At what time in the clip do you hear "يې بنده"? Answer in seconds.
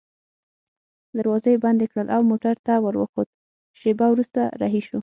1.53-1.85